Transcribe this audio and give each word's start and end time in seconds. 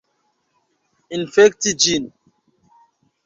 Infekti 1.17 1.73
ĝin! 1.85 2.09